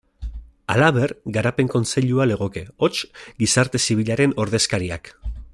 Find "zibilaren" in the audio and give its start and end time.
3.89-4.39